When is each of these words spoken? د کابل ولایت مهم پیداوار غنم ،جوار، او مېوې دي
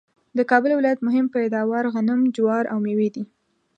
د 0.37 0.39
کابل 0.51 0.71
ولایت 0.75 0.99
مهم 1.07 1.25
پیداوار 1.35 1.83
غنم 1.93 2.19
،جوار، 2.35 2.63
او 2.71 2.77
مېوې 2.83 3.09
دي 3.15 3.23